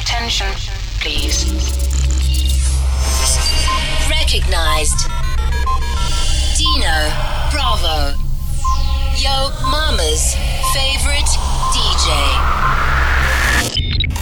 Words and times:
attention, 0.00 0.52
please. 1.00 1.44
Recognized. 4.08 5.08
Dino 6.56 6.98
Bravo. 7.50 8.14
Yo 9.16 9.50
Mama's 9.70 10.34
favorite 10.72 11.30
DJ. 11.74 12.08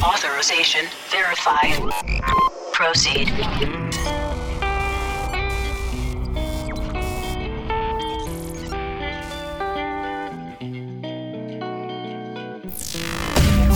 Authorization 0.03 0.87
verified. 1.10 1.79
Proceed. 2.72 3.29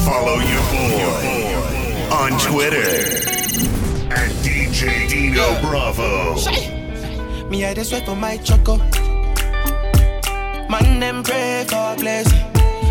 Follow 0.05 0.39
your 0.41 0.63
boy 0.71 1.32
on 2.23 2.39
Twitter 2.39 2.79
at 4.15 4.31
DJ 4.45 5.09
Dino 5.09 5.61
Bravo. 5.61 6.37
Me 7.51 7.65
I 7.65 7.75
just 7.75 7.93
wait 7.93 8.07
for 8.07 8.15
my 8.15 8.37
choco. 8.37 8.77
Man 10.71 11.01
them 11.01 11.25
pray 11.25 11.65
for 11.67 11.97
blessing. 11.97 12.39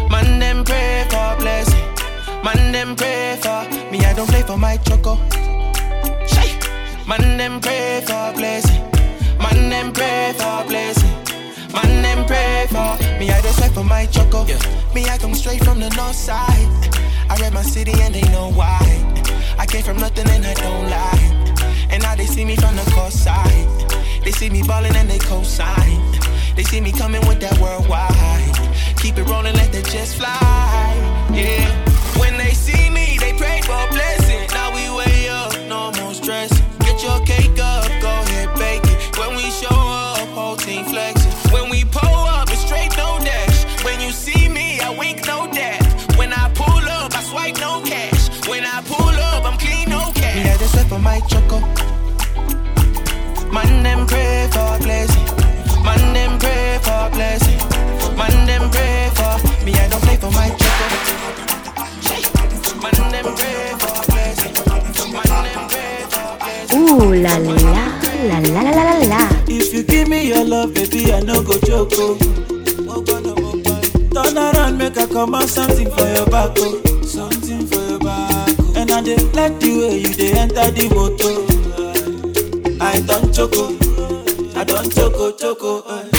Man 0.09 0.39
them 0.39 0.65
pray 0.65 1.05
for 1.09 1.37
blessing. 1.39 1.85
Man 2.43 2.73
them 2.73 2.93
pray 2.97 3.37
for 3.41 3.63
me. 3.89 4.03
I 4.03 4.13
don't 4.13 4.27
play 4.27 4.41
for 4.41 4.57
my 4.57 4.75
choco. 4.75 5.15
Shay. 6.27 6.51
Man 7.07 7.37
them 7.37 7.61
pray 7.61 8.03
for 8.05 8.33
blessing. 8.33 8.83
Man 9.39 9.69
them 9.69 9.93
pray 9.93 10.33
for 10.35 10.65
blessing. 10.67 11.15
Man 11.71 12.01
them 12.03 12.25
pray 12.25 12.65
for 12.67 12.97
me. 13.17 13.31
I 13.31 13.39
just 13.41 13.61
wait 13.61 13.71
for 13.71 13.85
my 13.85 14.05
choco. 14.07 14.45
Yeah. 14.45 14.59
Me 14.93 15.05
I 15.05 15.17
come 15.17 15.33
straight 15.35 15.63
from 15.63 15.79
the 15.79 15.89
north 15.91 16.17
side. 16.17 16.67
I 17.29 17.37
read 17.39 17.53
my 17.53 17.61
city 17.61 17.93
and 18.01 18.13
they 18.13 18.23
know 18.33 18.51
why. 18.51 19.20
Came 19.71 19.83
from 19.83 19.97
nothing 19.99 20.27
and 20.27 20.45
I 20.45 20.53
don't 20.55 20.89
lie. 20.89 21.55
And 21.91 22.03
now 22.03 22.13
they 22.13 22.25
see 22.25 22.43
me 22.43 22.57
from 22.57 22.75
the 22.75 22.83
coast 22.91 23.23
side. 23.23 23.89
They 24.21 24.31
see 24.31 24.49
me 24.49 24.63
ballin' 24.63 24.93
and 24.97 25.09
they 25.09 25.17
co-sign. 25.17 26.01
They 26.57 26.63
see 26.63 26.81
me 26.81 26.91
coming 26.91 27.25
with 27.25 27.39
that 27.39 27.57
worldwide. 27.57 28.97
Keep 28.97 29.19
it 29.19 29.29
rolling, 29.29 29.55
let 29.55 29.71
the 29.71 29.81
jets 29.81 30.13
fly. 30.13 30.93
Yeah. 31.31 31.65
When 32.19 32.35
they 32.37 32.51
see 32.51 32.89
me, 32.89 33.17
they 33.17 33.31
pray 33.31 33.61
for 33.61 33.71
a 33.71 33.87
blessing. 33.87 34.45
Now 34.49 34.75
we 34.75 34.89
way 34.93 35.29
up, 35.29 35.53
no 35.69 35.89
more 36.03 36.13
stress. 36.15 36.60
my 51.01 51.19
choco. 51.21 51.59
Man, 53.51 53.83
them 53.83 54.05
pray 54.07 54.47
for 54.51 54.77
blessing. 54.79 55.25
Man, 55.83 56.13
them 56.13 56.39
pray 56.39 56.79
for 56.81 57.09
blessing. 57.11 57.59
Man, 58.17 58.45
them 58.45 58.69
pray 58.69 59.09
for 59.15 59.65
me. 59.65 59.73
I 59.73 59.87
don't 59.89 60.01
play 60.01 60.17
for 60.17 60.31
my 60.31 60.49
choco. 60.49 60.85
Man, 62.81 63.11
them 63.11 63.35
pray 63.35 63.73
for 63.81 63.95
blessing. 64.11 64.53
Man, 65.13 65.29
them 65.43 65.67
pray 65.69 66.05
for 66.09 66.37
blessing. 66.39 66.79
Ooh 66.79 67.13
la 67.15 67.37
la. 67.37 68.01
La, 68.21 68.37
la, 68.39 68.61
la, 69.07 69.29
if 69.47 69.73
you 69.73 69.83
give 69.83 70.07
me 70.07 70.27
your 70.27 70.45
love, 70.45 70.73
baby, 70.75 71.11
I 71.11 71.21
know 71.21 71.41
go 71.41 71.57
choke. 71.59 71.89
Oh. 71.93 72.17
Oh, 72.87 73.03
oh, 73.07 74.11
Turn 74.13 74.37
around, 74.37 74.77
make 74.77 74.95
I 74.97 75.07
come 75.07 75.33
out 75.33 75.49
something 75.49 75.89
for 75.89 76.07
your 76.13 76.27
back. 76.27 76.51
Oh. 76.57 77.00
And 78.93 79.07
I 79.07 79.15
like 79.33 79.59
the 79.59 79.77
way 79.79 79.97
you 79.99 80.13
dey 80.13 80.33
enter 80.33 80.69
the 80.71 80.89
motor. 80.93 81.33
I 82.81 82.99
don't 83.01 83.33
choco, 83.33 83.73
I 84.59 84.63
don't 84.63 84.91
choco 84.93 85.31
choco. 85.31 85.81
eh. 85.87 86.09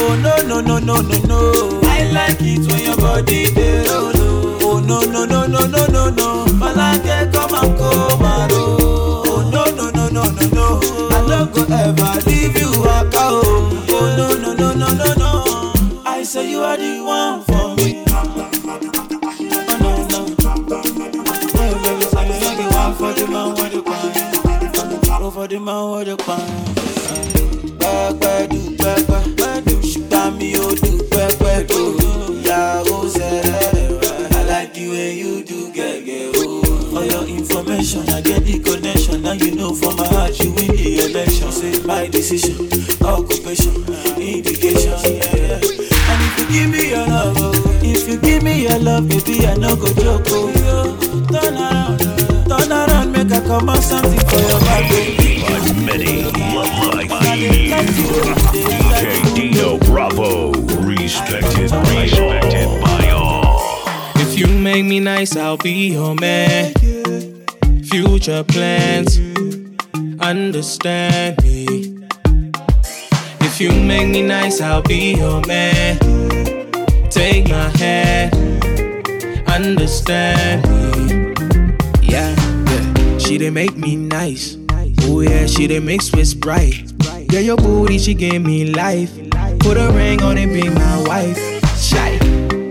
Oh 0.00 0.14
no 0.22 0.36
no 0.46 0.60
no 0.60 0.78
no 0.78 1.00
no 1.00 1.18
no. 1.26 1.80
I 1.84 2.10
like 2.12 2.38
it 2.40 2.66
when 2.70 2.84
your 2.84 2.96
body 2.96 3.50
dey 3.52 3.86
roll. 3.88 4.12
oh. 4.14 4.58
Oh 4.62 4.80
no 4.80 5.00
no 5.00 5.24
no 5.24 5.46
no 5.46 5.66
no 5.66 5.86
no 5.86 6.10
no. 6.10 6.44
Malake 6.60 7.32
come 7.32 7.54
and 7.54 7.78
come 7.78 8.22
and. 8.24 8.52
Oh 8.52 9.48
no 9.52 9.64
no 9.74 9.90
no 9.90 10.08
no 10.08 10.24
no 10.30 10.48
no. 10.52 10.80
I 11.10 11.26
no 11.26 11.46
go 11.46 11.62
ever 11.74 12.20
leave 12.30 12.56
you 12.58 12.70
waka 12.82 13.18
oh. 13.18 13.86
Oh 13.88 14.16
no 14.16 14.36
no 14.36 14.52
no 14.54 14.72
no 14.74 14.88
no 14.92 15.14
no. 15.14 16.02
I 16.04 16.22
say 16.22 16.50
you 16.50 16.60
are 16.62 16.76
the 16.76 17.00
one 17.02 17.42
man 23.30 23.54
with 23.54 23.72
the 23.72 23.82
pan. 23.82 25.20
Oh 25.20 25.30
for 25.30 25.46
the 25.48 25.58
man 25.58 25.90
with 25.92 26.06
the 26.08 26.16
pan. 26.16 26.48
Pẹ́pẹ́ 27.78 28.48
du 28.50 28.60
pẹ́pẹ́ 28.80 29.54
du 29.66 29.74
ṣùgbọ́n 29.90 30.28
mi 30.38 30.48
ò 30.64 30.66
du 30.82 30.92
pẹ́pẹ́ 31.12 31.66
do. 31.68 31.80
Ìyàwó 32.44 32.96
sẹ́lẹ̀ 33.14 34.36
I 34.38 34.42
like 34.50 34.72
the 34.74 34.84
way 34.90 35.10
you 35.22 35.42
do 35.48 35.58
gẹ́gẹ́ 35.76 36.36
o. 36.36 36.62
For 36.92 37.04
your 37.12 37.24
information, 37.38 38.02
I 38.08 38.20
get 38.22 38.44
the 38.46 38.58
connection. 38.66 39.22
Now 39.22 39.32
you 39.32 39.50
know 39.54 39.72
for 39.80 39.92
my 39.94 40.06
heart 40.08 40.38
you 40.42 40.50
win 40.56 40.70
the 40.78 40.88
election. 41.06 41.50
Say 41.52 41.74
my 41.84 42.06
decision, 42.08 42.56
occupation, 43.04 43.74
indication. 44.18 44.96
Yeah, 45.04 45.36
yeah. 45.36 46.10
And 46.10 46.20
if 46.26 46.34
you 46.38 46.46
give 46.54 46.68
me 46.74 46.82
your 46.94 47.06
love, 47.06 47.36
oh, 47.38 47.52
if 47.94 48.08
you 48.08 48.16
give 48.18 48.42
me 48.42 48.54
your 48.66 48.78
love, 48.78 49.08
baby, 49.08 49.46
I 49.46 49.54
no 49.54 49.76
go 49.76 49.86
joke. 50.02 50.26
Oh, 50.30 50.48
turn 51.30 51.56
around, 51.56 51.77
make 53.28 53.42
I 53.42 53.46
come 53.46 53.68
out 53.68 53.82
something 53.82 54.18
for 54.20 54.36
your 54.36 54.60
back, 54.60 54.90
baby. 54.90 55.42
Many 55.84 56.22
love 56.54 56.94
like 56.94 57.10
you. 57.38 57.50
DJ 58.52 59.34
Dino 59.34 59.78
Bravo. 59.78 60.52
Respected, 60.82 61.70
respected 61.70 62.80
by 62.80 63.10
all. 63.10 63.82
If 64.16 64.38
you 64.38 64.46
make 64.46 64.84
me 64.84 65.00
nice, 65.00 65.36
I'll 65.36 65.56
be 65.56 65.92
your 65.92 66.14
man. 66.14 66.74
Future 67.84 68.44
plans, 68.44 69.18
understand 70.20 71.42
me. 71.42 71.96
If 73.40 73.60
you 73.60 73.72
make 73.72 74.08
me 74.08 74.22
nice, 74.22 74.60
I'll 74.60 74.82
be 74.82 75.14
your 75.14 75.40
man. 75.46 75.98
Take 77.10 77.48
my 77.48 77.68
hand, 77.78 78.34
understand 79.48 80.62
me. 80.68 81.34
Yeah, 82.02 82.34
yeah. 82.34 82.47
She 83.28 83.36
didn't 83.36 83.52
make 83.52 83.76
me 83.76 83.94
nice. 83.94 84.56
Oh 85.02 85.20
yeah, 85.20 85.44
she 85.44 85.66
didn't 85.66 85.84
make 85.84 86.00
Swiss 86.00 86.32
bright. 86.32 86.90
Yeah, 87.30 87.40
your 87.40 87.58
booty, 87.58 87.98
she 87.98 88.14
gave 88.14 88.42
me 88.42 88.72
life. 88.72 89.14
Put 89.60 89.76
a 89.76 89.92
ring 89.92 90.22
on 90.22 90.38
it, 90.38 90.46
be 90.46 90.66
my 90.70 91.02
wife. 91.06 91.36
Shy, 91.76 92.16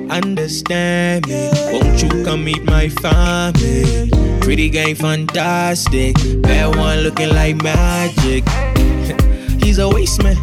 understand 0.10 1.28
me. 1.28 1.52
Won't 1.72 2.02
you 2.02 2.10
come 2.26 2.44
meet 2.44 2.64
my 2.64 2.90
family? 2.90 4.10
Pretty 4.42 4.72
gang, 4.72 4.96
fantastic. 4.96 6.16
Bad 6.42 6.76
one 6.76 7.02
looking 7.02 7.30
like 7.30 7.62
magic. 7.62 8.44
He's 9.64 9.78
a 9.78 9.88
waste 9.88 10.24
man. 10.24 10.38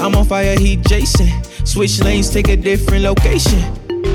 I'm 0.00 0.14
on 0.14 0.24
fire, 0.24 0.58
he 0.58 0.76
Jason. 0.76 1.28
Switch 1.66 2.00
lanes, 2.00 2.30
take 2.30 2.48
a 2.48 2.56
different 2.56 3.04
location. 3.04 3.60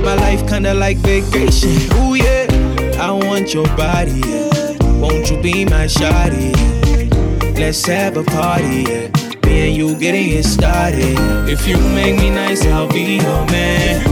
My 0.01 0.15
life 0.15 0.49
kinda 0.49 0.73
like 0.73 0.97
vacation. 0.97 1.77
Ooh 1.99 2.15
yeah, 2.15 2.47
I 2.99 3.11
want 3.11 3.53
your 3.53 3.67
body. 3.77 4.19
Yeah. 4.25 4.44
Won't 5.27 5.37
you 5.37 5.41
be 5.53 5.65
my 5.65 5.85
shawty? 5.87 6.53
Yeah. 6.55 7.59
Let's 7.59 7.83
have 7.87 8.15
a 8.15 8.23
party. 8.23 8.83
Yeah. 8.87 9.09
Me 9.43 9.67
and 9.69 9.75
you 9.75 9.95
getting 9.97 10.29
it 10.29 10.43
started. 10.45 11.17
If 11.49 11.67
you 11.67 11.77
make 11.95 12.19
me 12.19 12.29
nice, 12.29 12.63
I'll 12.67 12.87
be 12.87 13.15
your 13.17 13.45
man. 13.47 14.03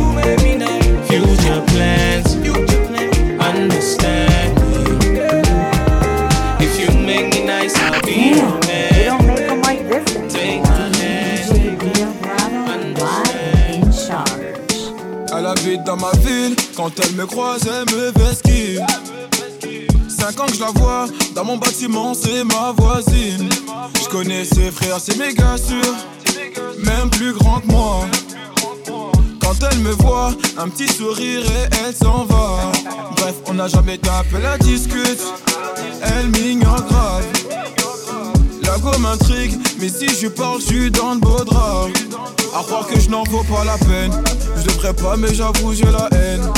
Future 1.06 1.62
plans, 1.68 2.35
understand. 3.40 4.57
If 6.60 6.80
you 6.80 6.89
make 7.06 7.31
me 7.31 7.45
nice, 7.45 7.75
I'll 7.77 8.01
be 8.01 8.33
your 8.39 8.60
They 8.62 9.06
man. 9.06 9.06
don't 9.06 9.27
make 9.27 9.48
them 9.48 9.62
like 9.62 9.88
this. 9.88 10.13
then. 10.15 10.30
Take 10.30 10.62
my 10.63 10.98
hand. 10.98 11.51
DJ 11.51 11.77
Dino 11.80 12.10
in 13.71 13.92
charge. 13.92 15.86
Dans 15.86 15.98
ma 15.98 16.12
ville, 16.24 16.56
quand 16.75 16.92
elle 17.00 17.13
me 17.13 17.25
croise, 17.27 17.68
elle 17.68 17.86
me 17.95 18.12
vesquille. 18.18 18.83
Cinq 20.25 20.40
ans 20.40 20.46
que 20.46 20.56
je 20.56 20.62
la 20.62 20.72
vois, 20.72 21.06
dans 21.36 21.44
mon 21.44 21.58
bâtiment, 21.58 22.14
c'est 22.14 22.46
ma 22.46 22.72
voisine. 22.78 23.50
Je 24.02 24.08
connais 24.08 24.46
ses 24.46 24.72
frères, 24.72 24.98
c'est 24.98 25.18
méga 25.18 25.58
sûr, 25.58 25.84
même 26.78 27.10
plus 27.10 27.34
grand 27.34 27.60
que 27.60 27.68
moi. 27.68 28.06
Quand 29.42 29.56
elle 29.70 29.80
me 29.80 29.92
voit, 29.92 30.31
un 30.58 30.70
petit 30.70 30.88
sourire 30.88 31.42
et 31.42 31.86
elle 31.86 31.94
s'en 31.94 32.24
va. 32.24 32.72
Bref, 33.18 33.36
on 33.48 33.56
n'a 33.56 33.68
jamais 33.68 33.98
tapé 33.98 34.40
la 34.42 34.58
discute, 34.60 35.20
elle 36.02 36.30
m'ignore 36.30 36.81
grave. 36.84 37.25
La 38.62 38.78
go 38.78 38.98
m'intrigue, 39.00 39.60
mais 39.81 39.90
si 39.90 40.08
je 40.08 40.30
parle, 40.30 40.62
je 40.62 40.68
suis 40.68 40.90
dans 40.90 41.16
de 41.16 41.20
beaux 41.20 41.44
draps. 41.44 41.92
À 42.58 42.64
croire 42.64 42.88
que 42.88 42.98
je 42.98 43.10
n'en 43.10 43.24
vaux 43.24 43.44
pas 43.44 43.66
la 43.66 43.78
peine. 43.78 44.14
Je 44.56 44.64
devrais 44.64 44.94
pas, 44.94 45.18
mais 45.18 45.34
j'avoue, 45.34 45.74
j'ai 45.74 45.92
la 45.92 46.08
haine. 46.14 46.52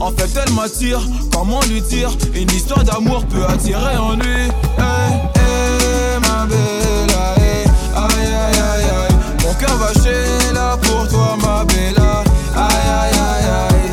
En 0.00 0.10
fait, 0.10 0.30
elle 0.40 0.52
m'attire, 0.54 1.00
comme 1.32 1.52
on 1.52 1.60
lui 1.66 1.82
tire. 1.82 2.10
Une 2.34 2.50
histoire 2.50 2.84
d'amour 2.84 3.24
peut 3.26 3.44
attirer 3.44 3.96
en 3.96 4.14
lui. 4.14 4.50
Hey, 4.78 5.12
hey, 5.36 6.20
ma 6.20 6.46
belle, 6.46 7.10
hey. 7.38 7.64
aïe, 7.94 8.26
aïe, 8.26 8.60
aïe, 8.60 8.84
aïe. 8.84 9.16
Mon 9.44 9.54
cœur 9.54 9.76
va 9.76 9.92
chez 10.02 10.52
là 10.52 10.76
pour 10.82 11.08
toi, 11.08 11.36
ma 11.42 11.64
belle. 11.64 11.94
Aïe, 12.54 12.88
aïe, 12.88 13.12
aïe, 13.12 13.44
aïe. 13.44 13.92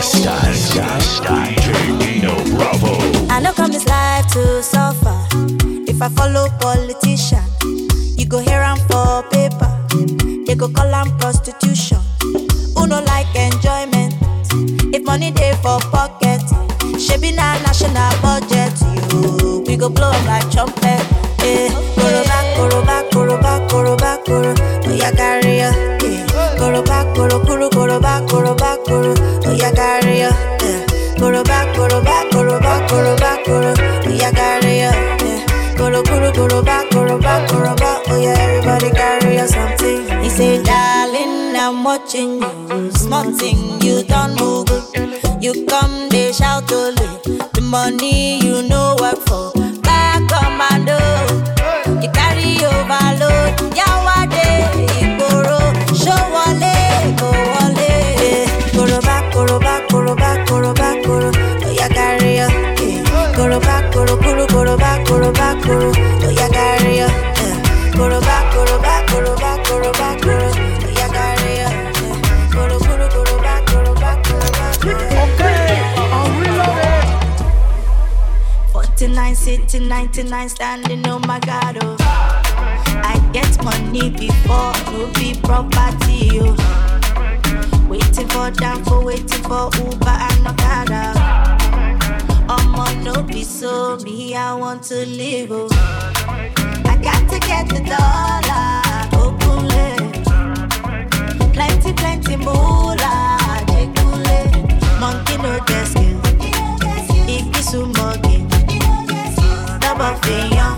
Style, 0.00 0.54
style, 0.54 1.02
style. 1.02 1.98
Dino 1.98 2.34
Bravo. 2.56 2.96
I 3.30 3.40
know 3.40 3.52
come 3.52 3.70
this 3.70 3.86
life 3.86 4.26
to 4.32 4.62
suffer. 4.62 5.16
If 5.86 6.00
I 6.02 6.08
follow 6.10 6.48
politician, 6.60 7.42
go 8.28 8.38
hear 8.38 8.60
am 8.60 8.76
for 8.88 9.22
paper. 9.30 9.70
They 10.46 10.54
go 10.54 10.68
call 10.68 10.94
am 10.94 11.16
prostitution. 11.18 11.98
Who 12.76 12.86
no 12.86 13.00
like 13.02 13.26
enjoyment? 13.34 14.14
If 14.94 15.02
money 15.04 15.30
dey 15.30 15.52
for 15.62 15.78
pocket, 15.90 16.40
shebi 16.98 17.34
na 17.34 17.58
national 17.62 18.12
budget. 18.22 18.72
You, 19.12 19.64
we 19.66 19.76
go 19.76 19.88
blow 19.88 20.10
like 20.26 20.50
trumpet. 20.50 21.02
Small 42.18 43.30
thing 43.32 43.80
you 43.80 44.02
don't 44.02 44.34
move. 44.40 44.66
You 45.40 45.64
come, 45.66 46.08
they 46.08 46.32
shout 46.32 46.72
only. 46.72 47.06
The 47.54 47.60
money 47.62 48.40
you 48.44 48.62
know 48.62 48.96
work 48.98 49.18
for. 49.28 49.52
Back 49.82 50.26
commando. 50.26 50.98
You 52.02 52.10
carry 52.10 52.58
overload. 52.66 53.70
Igboro. 54.98 55.62
Show 55.94 56.18
carry 61.94 62.36
ya. 62.38 62.48
49 79.48 79.66
sitting, 79.66 79.88
99 79.88 80.48
standing, 80.50 81.08
oh 81.08 81.18
my 81.20 81.38
god, 81.40 81.78
oh. 81.80 81.96
I 82.00 83.18
get 83.32 83.64
money 83.64 84.10
before, 84.10 84.74
no 84.92 85.10
be 85.14 85.40
property, 85.42 86.38
oh. 86.42 86.54
Waiting 87.88 88.28
for 88.28 88.50
down 88.50 88.84
for 88.84 89.02
waiting 89.02 89.42
for 89.44 89.70
Uber 89.78 90.16
and 90.28 90.48
Okada. 90.48 91.14
I'ma 92.46 92.92
no 93.02 93.22
be 93.22 93.42
so 93.42 93.96
me, 94.04 94.34
I 94.34 94.52
want 94.52 94.82
to 94.84 95.06
live, 95.06 95.50
oh. 95.50 95.68
I 96.84 96.98
got 97.02 97.26
to 97.30 97.38
get 97.40 97.68
the 97.70 97.80
dollar, 97.88 99.24
open 99.24 99.66
Plenty, 101.54 101.94
plenty 101.94 102.36
moolah, 102.36 103.38
jekule. 103.66 105.00
Monkey 105.00 105.38
no 105.38 105.84
skill, 105.86 106.20
ikisu 107.26 107.86
mogi. 107.94 108.27
Double 110.08 110.20
fiyan, 110.22 110.74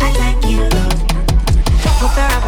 I 0.00 0.08
like 0.20 0.40
you, 0.48 0.60
love. 0.72 1.00
Mo 2.00 2.08
fẹ́ 2.14 2.26
ra 2.32 2.38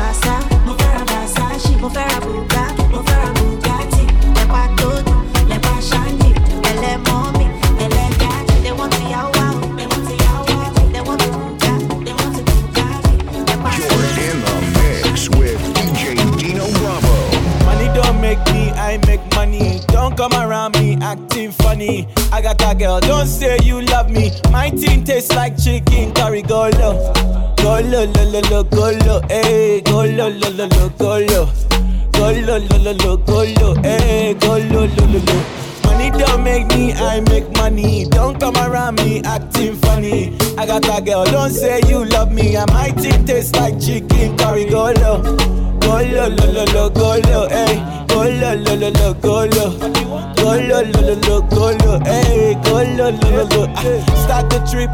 come 20.22 20.40
around 20.40 20.78
me 20.78 20.96
acting 21.02 21.50
funny. 21.50 22.06
I 22.32 22.40
got 22.40 22.62
a 22.62 22.76
girl, 22.76 23.00
don't 23.00 23.26
say 23.26 23.58
you 23.64 23.82
love 23.82 24.08
me. 24.08 24.30
My 24.52 24.70
team 24.70 25.02
tastes 25.02 25.34
like 25.34 25.58
chicken 25.58 26.14
curry. 26.14 26.42
Go 26.42 26.70
low, 26.78 27.12
go 27.56 27.80
low, 27.80 28.04
lo 28.04 28.22
lo 28.30 28.40
lo, 28.48 28.62
go 28.62 28.92
low, 29.04 29.20
hey, 29.28 29.80
go 29.80 30.04
low, 30.04 30.28
lo 30.28 30.48
lo 30.50 30.66
lo, 30.66 30.88
go 30.90 31.19
low, 31.19 31.46
go 32.12 32.30
low, 32.30 32.58
lo 32.58 32.76
lo 32.84 32.92
lo, 32.92 33.16
go 33.16 33.42
low, 33.60 33.74
hey, 33.82 34.34
go 34.34 34.58
low, 34.58 34.86
lo 34.86 35.04
lo 35.06 35.19
lo. 35.26 35.36
Money 35.86 36.10
don't 36.12 36.44
make 36.44 36.68
me, 36.68 36.92
I 36.92 37.18
make 37.22 37.50
money. 37.56 38.04
Don't 38.06 38.38
come 38.38 38.56
around 38.56 39.02
me 39.02 39.22
acting 39.25 39.75
funny. 39.75 40.36
I 40.56 40.66
got 40.66 40.84
a 40.86 41.02
girl, 41.02 41.25
don't 41.25 41.50
say 41.50 41.80
you 41.88 42.04
love 42.04 42.30
me. 42.30 42.54
And 42.54 42.70
my 42.70 42.90
team 42.90 43.26
tastes 43.26 43.56
like 43.56 43.80
chicken 43.80 44.38
curry. 44.38 44.66
Go 44.66 44.92
low. 45.02 45.20
Go 45.80 45.98
lo 46.00 46.28
lo 46.28 46.46
lo 46.52 46.64
lo 46.72 46.90
go 46.90 47.18
lo, 47.28 47.46
ey. 47.50 47.75
Go 48.06 48.22
lo 48.22 48.54
lo 48.54 48.75
lo 48.76 48.88
lo 48.90 49.14
go 49.14 49.46
lo. 49.46 50.01
Go 50.37 50.56
lo 50.56 50.81
lo 50.82 51.00
lo 51.00 51.14
lo 51.29 51.41
go 51.43 51.70
lo, 51.85 52.00
ey. 52.06 52.55
Go 52.64 52.82
lo. 52.97 53.06
Ah, 53.75 54.14
Start 54.25 54.50
the 54.50 54.59
trip. 54.70 54.91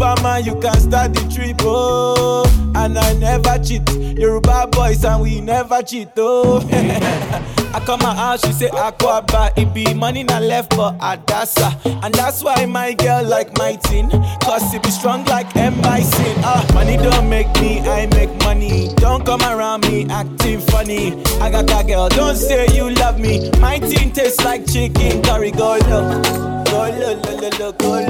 Obama, 0.00 0.42
you 0.42 0.54
can 0.60 0.80
start 0.80 1.12
the 1.12 1.20
trip, 1.32 1.56
oh. 1.62 2.44
And 2.74 2.98
I 2.98 3.12
never 3.14 3.58
cheat. 3.62 3.88
Yoruba 4.18 4.66
boys 4.72 5.04
and 5.04 5.20
we 5.22 5.40
never 5.40 5.82
cheat, 5.82 6.08
oh. 6.16 6.60
I 7.72 7.78
come 7.86 8.00
my 8.00 8.14
house, 8.14 8.44
she 8.44 8.52
say 8.52 8.68
Aquaba. 8.68 9.52
It 9.56 9.72
be 9.72 9.94
money 9.94 10.24
not 10.24 10.42
left 10.42 10.74
for 10.74 10.90
Adasa. 10.98 11.70
And 12.04 12.12
that's 12.14 12.42
why 12.42 12.66
my 12.66 12.94
girl 12.94 13.22
like 13.24 13.56
my 13.58 13.76
teen. 13.76 14.10
Cause 14.40 14.74
it 14.74 14.82
be 14.82 14.90
strong 14.90 15.24
like 15.26 15.54
M. 15.56 15.80
Bison. 15.80 16.34
Ah, 16.42 16.66
money 16.74 16.96
don't 16.96 17.28
make 17.28 17.46
me, 17.60 17.80
I 17.80 18.06
make 18.06 18.34
money. 18.40 18.88
Don't 18.96 19.24
come 19.24 19.42
around 19.42 19.86
me 19.88 20.06
acting 20.10 20.60
funny. 20.60 21.12
I 21.40 21.50
got 21.50 21.66
that 21.68 21.86
girl, 21.86 22.08
don't 22.08 22.36
say 22.36 22.66
you 22.74 22.90
love 22.90 23.20
me. 23.20 23.50
My 23.60 23.78
teen 23.78 24.10
tastes 24.12 24.44
like 24.44 24.66
chicken 24.66 25.22
curry. 25.22 25.52
Go 25.52 25.78
low. 25.88 26.22
Go 26.64 26.90
low, 26.98 27.14
low, 27.58 27.72
go 27.72 27.88
low. 27.88 28.06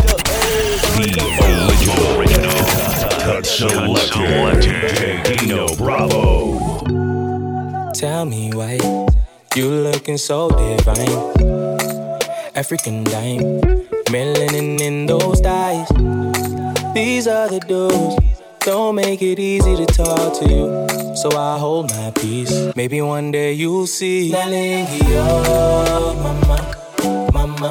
Hey. 0.96 1.12
The 1.90 2.16
original 2.18 2.50
cut 3.20 3.44
selector. 3.44 4.60
Dino 5.36 5.74
Bravo. 5.76 6.80
Tell 7.92 8.24
me 8.24 8.50
why 8.54 8.78
you 9.56 9.68
looking 9.68 10.16
so 10.16 10.48
divine. 10.50 11.08
African 12.54 13.02
dime, 13.04 13.60
melanin 14.12 14.80
in 14.80 15.06
those 15.06 15.42
eyes. 15.42 15.88
These 16.94 17.26
are 17.26 17.48
the 17.48 17.60
dudes. 17.66 18.16
Don't 18.60 18.94
make 18.94 19.22
it 19.22 19.38
easy 19.40 19.74
to 19.74 19.86
talk 19.86 20.38
to 20.40 20.48
you. 20.48 21.16
So 21.16 21.30
I 21.36 21.58
hold 21.58 21.90
my 21.90 22.12
peace. 22.12 22.52
Maybe 22.76 23.00
one 23.00 23.32
day 23.32 23.52
you'll 23.52 23.86
see. 23.86 24.30
Nalingi, 24.30 25.00
oh, 25.16 26.14
mama, 26.22 27.32
mama. 27.32 27.70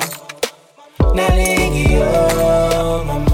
Nalingi, 1.16 2.00
mama, 2.00 3.04
mama. 3.06 3.29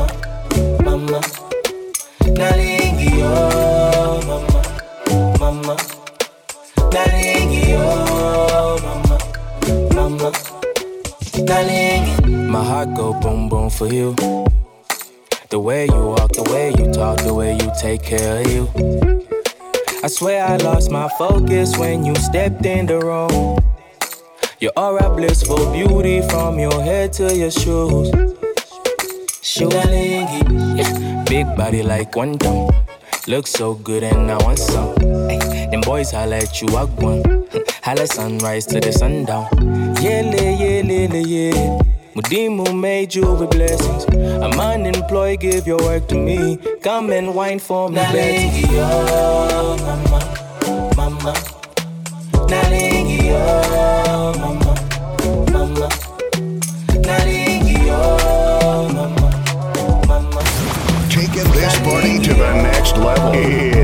Nalingi. 11.45 12.49
My 12.49 12.63
heart 12.63 12.95
go 12.95 13.13
boom 13.13 13.49
boom 13.49 13.69
for 13.69 13.87
you. 13.87 14.15
The 15.49 15.59
way 15.59 15.85
you 15.85 16.07
walk, 16.13 16.31
the 16.33 16.43
way 16.43 16.69
you 16.77 16.91
talk, 16.91 17.19
the 17.19 17.33
way 17.33 17.53
you 17.53 17.71
take 17.79 18.01
care 18.03 18.41
of 18.41 18.51
you. 18.51 18.67
I 20.03 20.07
swear 20.07 20.43
I 20.43 20.57
lost 20.57 20.91
my 20.91 21.07
focus 21.17 21.77
when 21.77 22.03
you 22.05 22.15
stepped 22.15 22.65
in 22.65 22.87
the 22.87 22.99
room. 22.99 23.59
Your 24.59 24.71
aura 24.75 25.09
blissful 25.15 25.71
beauty 25.71 26.21
from 26.29 26.59
your 26.59 26.81
head 26.81 27.13
to 27.13 27.35
your 27.35 27.51
shoes. 27.51 28.09
Yeah. 29.57 31.23
big 31.29 31.45
body 31.55 31.83
like 31.83 32.15
one 32.15 32.37
dumb. 32.37 32.71
Look 33.27 33.47
so 33.47 33.75
good 33.75 34.03
and 34.03 34.31
I 34.31 34.37
want 34.43 34.59
some. 34.59 35.14
Ay, 36.05 36.11
them 36.11 36.11
boys 36.11 36.11
holla 36.11 36.37
at 36.37 36.61
you, 36.61 36.67
I 36.77 36.83
one. 37.03 37.47
Holla 37.83 38.07
sunrise 38.07 38.65
to 38.67 38.79
the 38.79 38.91
sundown. 38.91 39.47
Yeah, 40.01 40.21
yeah, 40.21 40.81
yeah, 40.81 41.13
yeah. 41.13 41.53
yeah. 41.53 41.79
Mudimu 42.15 42.79
made 42.79 43.13
you 43.15 43.33
with 43.33 43.51
blessings. 43.51 44.05
I'm 44.13 44.59
unemployed, 44.59 45.41
give 45.41 45.67
your 45.67 45.79
work 45.79 46.07
to 46.09 46.15
me. 46.15 46.57
Come 46.81 47.11
and 47.11 47.33
wine 47.35 47.59
for 47.59 47.89
me, 47.89 47.95
Betty. 47.95 48.67
mama. 50.95 51.33
Naringi, 52.47 53.31
oh, 53.31 54.33
mama, 54.39 54.73
mama. 55.51 55.89
Naringi, 57.03 57.77
oh, 57.89 58.89
mama, 58.93 59.29
mama. 60.07 60.41
Taking 61.09 61.51
this 61.51 61.79
party 61.79 62.19
to 62.19 62.33
the 62.33 62.53
next 62.61 62.97
level. 62.97 63.74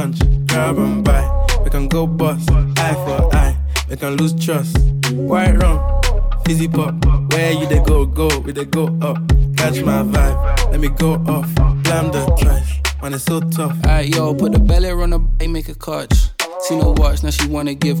I 0.00 0.06
go 0.06 0.44
grab 0.46 0.78
and 0.78 1.04
buy. 1.04 1.46
We 1.62 1.68
can 1.68 1.86
go 1.86 2.06
bust, 2.06 2.50
eye 2.50 2.94
for 3.04 3.34
eye. 3.36 3.54
We 3.90 3.96
can 3.96 4.16
lose 4.16 4.32
trust. 4.32 4.78
White 5.12 5.56
rum, 5.60 6.00
fizzy 6.46 6.68
pop. 6.68 6.94
Where 7.32 7.52
you 7.52 7.66
they 7.66 7.82
go, 7.82 8.06
go, 8.06 8.28
we 8.38 8.52
they 8.52 8.64
go 8.64 8.86
up. 9.02 9.18
Catch 9.58 9.82
my 9.82 10.02
vibe, 10.02 10.70
let 10.70 10.80
me 10.80 10.88
go 10.88 11.14
off. 11.26 11.54
Blam 11.82 12.10
the 12.12 12.24
trash, 12.40 12.80
man, 13.02 13.12
it's 13.12 13.24
so 13.24 13.40
tough. 13.40 13.76
Alright, 13.84 14.14
yo, 14.14 14.32
put 14.34 14.52
the 14.52 14.58
belly 14.58 14.88
on 14.90 15.10
the 15.10 15.18
b- 15.18 15.48
make 15.48 15.68
a 15.68 15.74
catch. 15.74 16.30
Seen 16.60 16.80
her 16.80 16.92
watch, 16.92 17.22
now 17.22 17.30
she 17.30 17.46
wanna 17.48 17.74
give. 17.74 18.00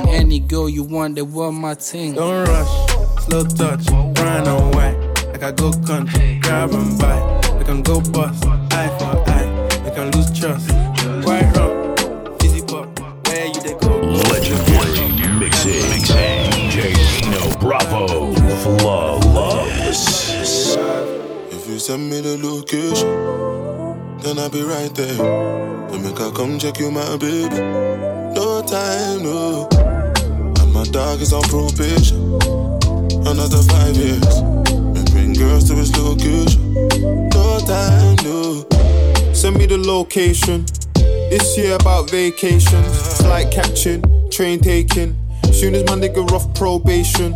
Any 0.09 0.39
girl 0.39 0.69
you 0.69 0.83
want, 0.83 1.15
they 1.15 1.21
want 1.21 1.55
my 1.55 1.73
ting. 1.75 2.13
Don't 2.13 2.47
rush, 2.47 2.89
slow 3.25 3.43
touch, 3.43 3.85
brown 4.13 4.47
and 4.47 4.75
white. 4.75 4.97
Like 5.27 5.43
I 5.43 5.51
go 5.51 5.71
country, 5.85 6.39
grab 6.41 6.71
and 6.71 6.97
buy. 6.99 7.17
We 7.57 7.63
can 7.65 7.81
go 7.81 8.01
bust, 8.01 8.45
eye 8.45 8.89
for 8.99 9.29
eye. 9.29 9.67
We 9.85 9.91
can 9.91 10.11
lose 10.11 10.31
trust. 10.37 10.69
White 11.25 11.51
rum, 11.55 11.95
fizzy 12.39 12.61
pop. 12.61 12.87
Where 13.27 13.45
you 13.47 13.61
they 13.61 13.73
go? 13.79 13.99
Legendary 13.99 15.39
mixing. 15.39 15.81
DJ 16.51 16.93
Dino 17.21 17.57
Bravo. 17.59 18.33
Flawless. 18.61 20.75
If 21.51 21.67
you 21.67 21.79
send 21.79 22.09
me 22.09 22.21
the 22.21 22.37
location, 22.37 23.07
then 24.19 24.37
I'll 24.39 24.49
be 24.49 24.61
right 24.61 24.93
there. 24.93 25.17
Then 25.89 26.03
make 26.03 26.19
I 26.19 26.31
come 26.31 26.59
check 26.59 26.79
you, 26.79 26.91
my 26.91 27.17
baby. 27.17 27.55
No 28.35 28.61
time, 28.65 29.23
no. 29.23 29.67
My 30.81 30.87
dog 30.87 31.21
is 31.21 31.31
on 31.31 31.43
probation. 31.43 32.17
Another 33.27 33.61
five 33.69 33.95
years. 33.95 34.37
And 34.37 35.11
bring 35.11 35.33
girls 35.33 35.69
to 35.69 35.75
his 35.75 35.95
location. 35.95 36.73
No 37.29 37.59
time, 37.67 38.15
no. 38.23 38.65
Send 39.31 39.57
me 39.57 39.67
the 39.67 39.77
location. 39.77 40.65
This 41.29 41.55
year 41.55 41.75
about 41.75 42.09
vacations, 42.09 43.17
flight 43.19 43.51
catching, 43.51 44.01
train 44.31 44.59
taking. 44.59 45.15
Soon 45.53 45.75
as 45.75 45.83
my 45.83 45.93
nigga 45.93 46.27
off 46.31 46.51
probation. 46.55 47.35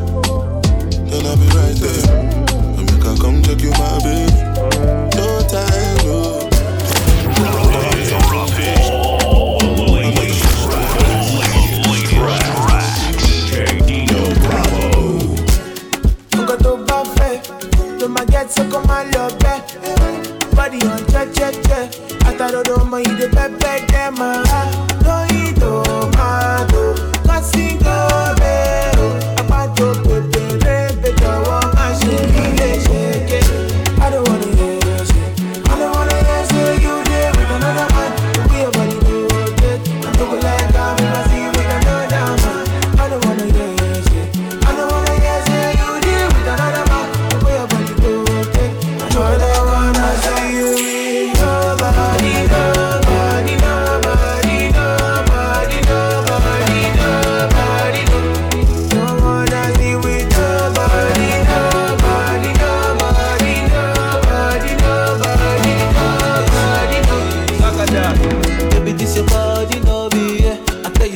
then 1.11 1.25
I'll 1.25 1.37
be 1.37 1.47
right 1.59 1.75
there. 1.75 2.03
And 2.77 2.85
make 2.89 3.05
I 3.05 3.15
come 3.21 3.41
check 3.43 3.61
you, 3.61 3.71
my 3.71 3.99
baby. 4.03 4.31
No 5.17 5.27
time, 5.51 5.97
no. 6.07 6.49
DJ 13.21 13.85
Dino 13.87 14.21
Bravo. 14.43 14.83
Nǹkan 16.35 16.57
tó 16.63 16.71
bá 16.87 16.99
fẹ́ 17.15 17.33
ló 17.99 18.07
máa 18.15 18.25
get 18.31 18.47
so 18.55 18.63
kó 18.71 18.79
máa 18.89 19.03
lọ 19.13 19.23
bẹ́. 19.43 19.57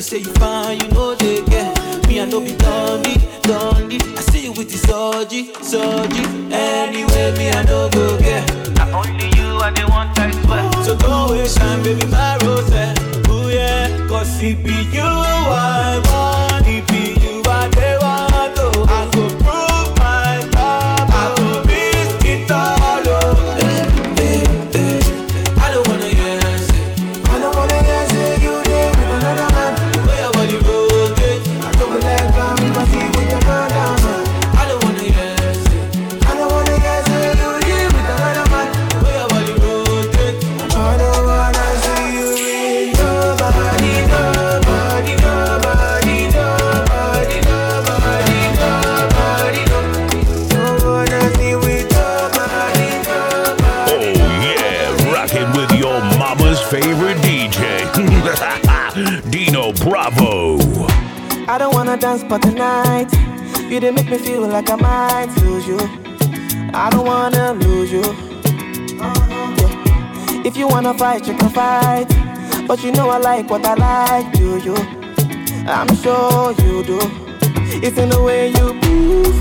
Say 0.05 0.19
you 0.19 0.33
fine, 0.35 0.79
you 0.79 0.87
know 0.89 1.15
they 1.15 1.41
get. 1.45 2.07
Me, 2.07 2.21
I 2.21 2.25
know 2.25 2.39
be 2.39 2.55
dummy, 2.57 3.15
dummy. 3.41 3.97
I 4.17 4.21
see 4.29 4.43
you 4.45 4.51
with 4.51 4.69
the 4.69 4.77
surgery, 4.77 5.49
surgery. 5.63 6.25
Anyway, 6.53 7.33
me, 7.37 7.49
I 7.49 7.63
know 7.63 7.89
go 7.89 8.15
get. 8.19 8.45
Not 8.77 8.93
only 8.93 9.25
you, 9.35 9.57
I 9.57 9.71
the 9.71 9.81
one 9.89 10.09
I 10.15 10.29
swear. 10.45 10.83
So 10.83 10.95
don't 10.95 11.31
waste 11.31 11.57
time, 11.57 11.81
baby, 11.81 12.05
my 12.05 12.37
rose. 12.43 12.69
Ooh 13.29 13.49
yeah, 13.49 13.89
cause 14.07 14.43
it 14.43 14.63
be 14.63 14.77
you 14.95 15.01
I 15.01 15.97
want, 16.05 16.54
dance 61.95 62.23
but 62.23 62.41
tonight 62.41 63.11
You 63.69 63.79
didn't 63.79 63.95
make 63.95 64.09
me 64.09 64.17
feel 64.17 64.47
like 64.47 64.69
I 64.69 64.75
might 64.75 65.27
lose 65.41 65.67
you. 65.67 65.79
I 66.73 66.89
don't 66.91 67.05
wanna 67.05 67.53
lose 67.53 67.91
you. 67.91 68.03
Yeah. 68.97 70.43
If 70.45 70.55
you 70.55 70.67
wanna 70.67 70.93
fight, 70.93 71.27
you 71.27 71.33
can 71.35 71.49
fight. 71.49 72.07
But 72.67 72.83
you 72.83 72.91
know 72.91 73.09
I 73.09 73.17
like 73.17 73.49
what 73.49 73.65
I 73.65 73.73
like, 73.73 74.31
do 74.33 74.57
you? 74.59 74.75
I'm 75.67 75.93
sure 75.95 76.51
you 76.63 76.83
do. 76.83 76.99
It's 77.81 77.97
in 77.97 78.09
the 78.09 78.21
way 78.21 78.49
you 78.49 78.73
move. 78.73 79.35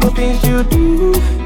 The 0.00 0.10
things 0.14 0.42
you 0.44 0.64
do 0.64 1.39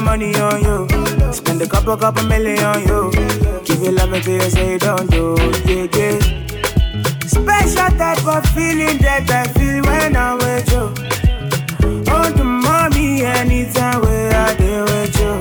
money 0.00 0.34
on 0.36 0.62
you. 0.62 1.32
Spend 1.32 1.62
a 1.62 1.66
couple, 1.66 1.96
couple 1.96 2.24
million 2.24 2.58
on 2.64 2.82
you. 2.82 3.10
Give 3.64 3.82
you 3.82 3.92
love 3.92 4.12
until 4.12 4.34
you 4.34 4.50
say 4.50 4.78
don't 4.78 5.10
do, 5.10 5.36
yeah, 5.64 5.86
yeah. 5.96 6.18
Special 7.26 7.90
type 7.98 8.26
of 8.26 8.44
feeling 8.54 8.98
that 8.98 9.30
I 9.30 9.46
feel 9.54 9.82
when 9.84 10.16
I'm 10.16 10.38
with 10.38 10.70
you. 10.72 10.84
Oh, 12.12 12.30
the 12.30 12.44
mommy, 12.44 13.22
anytime 13.22 14.00
where 14.02 14.32
I 14.34 14.54
deal 14.56 14.84
with 14.84 15.18
you. 15.20 15.32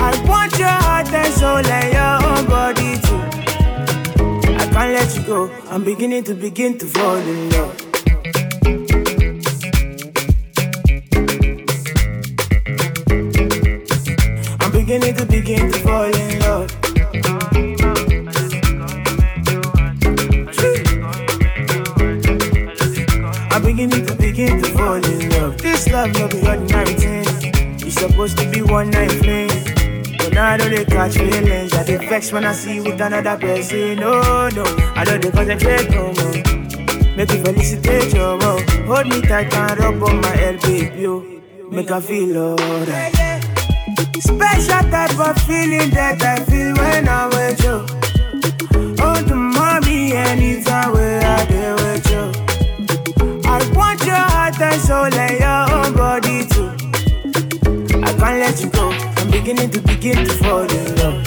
I 0.00 0.24
want 0.28 0.58
your 0.58 0.68
heart 0.68 1.08
and 1.12 1.34
soul 1.34 1.66
and 1.66 1.92
your 1.92 2.30
own 2.30 2.46
body 2.46 2.98
too. 3.06 3.22
I 4.54 4.66
can't 4.72 4.92
let 4.92 5.16
you 5.16 5.22
go. 5.22 5.50
I'm 5.70 5.84
beginning 5.84 6.24
to 6.24 6.34
begin 6.34 6.78
to 6.78 6.86
fall 6.86 7.16
in 7.16 7.50
love. 7.50 7.91
Beginning 14.92 15.14
to 15.16 15.24
begin 15.24 15.72
to 15.72 15.78
fall 15.78 16.04
in 16.04 16.38
love. 16.40 16.70
I'm 23.50 23.62
beginning 23.62 24.04
to 24.04 24.14
begin 24.16 24.62
to 24.62 24.68
fall 24.72 24.96
in 25.02 25.30
love. 25.30 25.56
This 25.62 25.88
love 25.88 26.12
no 26.12 26.28
be 26.28 26.46
ordinary 26.46 26.92
thing. 26.92 27.24
It's 27.80 27.94
supposed 27.94 28.36
to 28.36 28.50
be 28.50 28.60
one 28.60 28.90
night 28.90 29.12
fling. 29.12 29.48
But 30.18 30.34
now 30.34 30.44
I 30.50 30.56
know 30.58 30.68
they 30.68 30.84
catch 30.84 31.14
feelings. 31.16 31.72
I 31.72 31.84
get 31.84 32.06
vexed 32.10 32.34
when 32.34 32.44
I 32.44 32.52
see 32.52 32.74
you 32.74 32.84
with 32.84 33.00
another 33.00 33.38
person. 33.38 33.96
No, 33.96 34.50
no, 34.50 34.64
I 34.94 35.04
don't 35.06 35.22
dey 35.22 35.30
concentrate 35.30 35.88
no 35.88 36.12
more. 36.12 37.16
Make 37.16 37.32
you 37.32 37.42
felicitate 37.42 38.12
your 38.12 38.36
mom. 38.36 38.60
Hold 38.84 39.06
me 39.06 39.22
tight 39.22 39.54
and 39.54 39.78
rub 39.78 40.02
on 40.02 40.20
my 40.20 40.36
head, 40.36 40.60
baby. 40.60 41.40
Make 41.70 41.90
I 41.90 41.98
feel 42.02 42.36
alright. 42.36 43.41
Special 44.20 44.90
type 44.90 45.18
of 45.18 45.36
feeling 45.42 45.90
that 45.90 46.22
I 46.22 46.36
feel 46.44 46.74
when 46.76 47.08
I'm 47.08 47.30
with 47.30 47.62
you. 47.64 47.84
Oh, 49.04 49.22
the 49.22 49.34
mommy, 49.34 50.12
anytime 50.12 50.92
where 50.92 51.20
I 51.22 51.44
deal 51.46 51.74
with 51.76 52.10
you. 52.10 52.32
I 53.48 53.58
want 53.74 54.04
your 54.04 54.14
heart 54.14 54.60
and 54.60 54.80
soul 54.80 55.12
and 55.12 55.38
your 55.40 55.70
own 55.76 55.94
body 55.94 56.44
too. 56.46 56.70
I 58.02 58.12
can't 58.12 58.38
let 58.38 58.60
you 58.62 58.70
go. 58.70 58.90
I'm 59.16 59.30
beginning 59.30 59.70
to 59.70 59.80
begin 59.80 60.24
to 60.26 60.34
fall 60.34 60.70
in 60.70 60.96
love. 60.96 61.26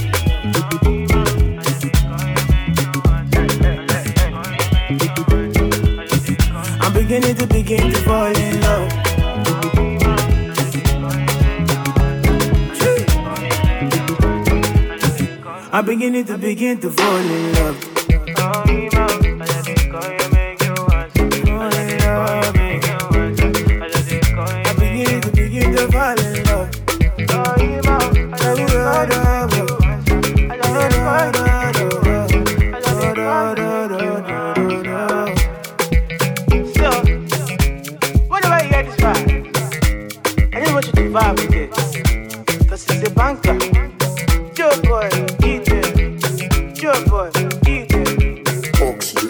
I'm 6.80 6.92
beginning 6.92 7.34
to 7.36 7.46
begin 7.46 7.92
to 7.92 7.98
fall 8.00 8.25
I'm 15.76 15.84
beginning 15.84 16.24
to 16.24 16.38
begin 16.38 16.80
to 16.80 16.90
fall 16.90 17.16
in 17.16 17.52
love. 17.52 17.95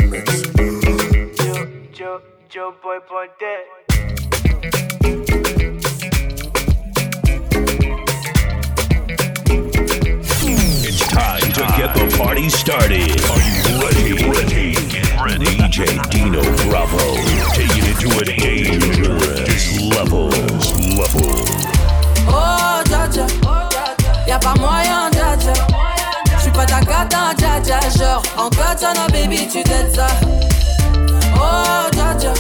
Oxygen 0.07 0.11
mix. 0.11 0.43
Joe, 1.39 1.67
Joe, 1.93 2.23
Joe 2.49 2.75
boy, 2.83 2.99
boy, 3.09 3.27
dead. 3.41 3.65
It's 10.89 11.07
time 11.09 11.41
to 11.41 11.63
get 11.77 11.95
the 11.95 12.15
party 12.19 12.49
started. 12.49 13.11
Are 13.31 13.43
you 13.43 13.63
ready? 13.83 14.13
Ready? 14.31 14.75
Ready. 15.23 15.47
DJ 15.47 16.11
Dino 16.11 16.43
Bravo. 16.69 16.99
Taking 17.55 17.85
it 17.85 17.99
to 18.01 18.09
a 18.19 18.25
dangerous 18.25 19.81
level. 19.81 20.29
Level. 20.97 21.31
Oh, 22.29 22.83
Dja 22.87 23.27
y'a 24.27 24.39
pas 24.39 24.55
moyen, 24.55 25.11
Dja 25.11 25.37
J'suis 25.37 25.76
pas 26.57 26.65
ta 26.67 26.81
cata, 26.81 27.35
Dja 27.63 27.81
Genre, 27.99 28.23
en 28.39 28.49
katana, 28.49 29.07
baby, 29.13 29.47
tu 29.47 29.63
t'aides 29.63 29.95
ça. 29.95 30.07
Oh, 31.37 31.91
Dja 31.93 32.33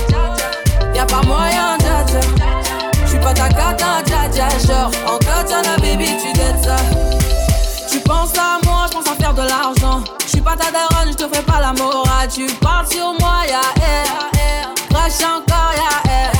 y'a 0.94 1.04
pas 1.04 1.22
moyen, 1.22 1.76
Dja 1.78 2.20
J'suis 3.06 3.18
pas 3.18 3.34
ta 3.34 3.48
cata, 3.48 4.02
Dja 4.06 4.48
Genre, 4.66 4.90
en 5.06 5.18
katana, 5.18 5.76
baby, 5.78 6.08
tu 6.22 6.32
t'aides 6.32 6.64
ça. 6.64 6.76
Tu 7.90 8.00
penses 8.00 8.36
à 8.38 8.58
moi, 8.64 8.86
j'pense 8.90 9.06
à 9.08 9.14
faire 9.14 9.34
de 9.34 9.42
l'argent. 9.42 10.02
J'suis 10.26 10.40
pas 10.40 10.56
ta 10.56 10.70
daronne, 10.70 11.12
j'te 11.12 11.26
fais 11.32 11.42
pas 11.42 11.60
la 11.60 11.72
morale. 11.72 12.28
Tu 12.32 12.46
parles 12.46 12.86
sur 12.86 13.12
moi, 13.20 13.42
y'a 13.46 13.84
air. 13.84 14.74
Crash 14.90 15.20
encore, 15.22 15.72
y'a 15.76 16.10
air. 16.10 16.32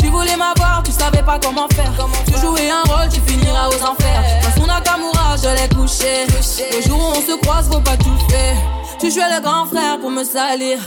Tu 0.00 0.08
voulais 0.08 0.36
m'avoir, 0.36 0.82
tu 0.82 0.92
savais 0.92 1.22
pas 1.22 1.38
comment 1.42 1.68
faire. 1.74 1.92
Tu 2.25 2.25
L'ai 5.54 5.68
couché. 5.68 6.26
Le 6.74 6.82
jour 6.88 6.98
où 6.98 7.16
on 7.16 7.20
se 7.20 7.36
croise, 7.40 7.68
faut 7.70 7.80
pas 7.80 7.96
tout 7.96 8.18
faire. 8.28 8.56
Tu 8.98 9.12
jouais 9.12 9.30
le 9.32 9.40
grand 9.40 9.64
frère 9.66 9.98
pour 10.00 10.10
me 10.10 10.24
salir. 10.24 10.78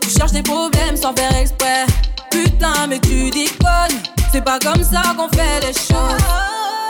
Tu 0.00 0.10
cherches 0.10 0.32
des 0.32 0.42
problèmes 0.42 0.96
sans 0.96 1.14
faire 1.14 1.34
exprès. 1.36 1.86
Putain, 2.30 2.88
mais 2.88 2.98
tu 2.98 3.30
déconnes. 3.30 3.98
C'est 4.32 4.44
pas 4.44 4.58
comme 4.58 4.82
ça 4.82 5.02
qu'on 5.16 5.28
fait 5.28 5.60
les 5.60 5.72
choses. 5.72 6.24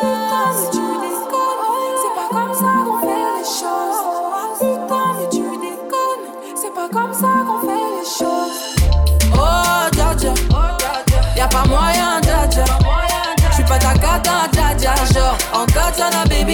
Putain, 0.00 0.46
mais 0.54 0.70
tu 0.70 0.78
déconnes. 0.78 1.96
C'est 2.00 2.14
pas 2.16 2.28
comme 2.30 2.54
ça 2.54 2.72
qu'on 2.86 2.98
fait 3.00 3.24
les 3.36 3.44
choses. 3.60 4.00
Putain, 4.58 5.06
mais 5.18 5.28
tu 5.30 5.42
déconnes. 5.58 6.26
C'est 6.54 6.74
pas 6.74 6.88
comme 6.88 7.12
ça 7.12 7.30
qu'on 7.46 7.60
fait 7.60 7.84
les 7.98 8.06
choses. 8.18 8.58
Oh, 9.34 9.88
Dja 9.94 10.16
Dja. 10.16 10.32
Y'a 11.36 11.46
pas 11.48 11.64
moyen, 11.68 12.20
Dja 12.22 12.27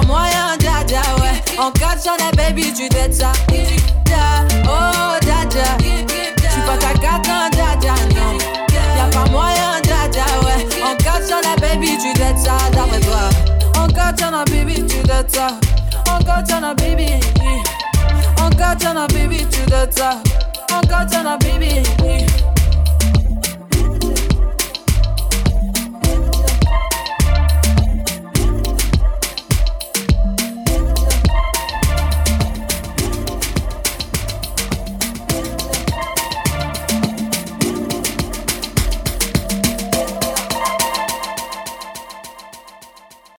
pas 0.00 0.06
moyen, 0.06 0.56
dja, 0.58 1.00
ouais. 1.20 1.58
En 1.58 1.70
katana, 1.70 2.30
baby, 2.36 2.72
tu 2.72 2.88
dettes 2.88 3.14
ça. 3.14 3.32
Oh. 4.66 5.14
J'suis 5.20 6.62
pas 6.62 6.76
ta 6.78 6.92
cata, 6.94 7.48
dja 7.52 7.76
dja, 7.80 7.94
non. 8.14 8.38
Y'a 8.96 9.06
pas 9.12 9.30
moyen, 9.30 9.80
dja, 9.82 10.24
ouais. 10.44 10.66
En 10.82 10.96
katana, 10.96 11.56
baby, 11.60 11.98
tu 11.98 12.12
dettes 12.18 12.38
ça, 12.38 12.56
d'après 12.72 13.00
toi. 13.00 13.28
En 13.78 13.86
katana, 13.86 14.44
baby, 14.46 14.84
tu 14.86 15.02
dettes 15.02 15.34
ça. 15.34 15.48
En 16.10 16.18
katana, 16.24 16.74
baby. 16.74 17.20
On 18.44 18.50
katana, 18.50 19.06
baby, 19.08 19.46
tu 19.46 19.60
dettes 19.70 19.98
ça. 19.98 20.18
On 20.72 20.80
katana, 20.86 21.36
baby. 21.38 21.82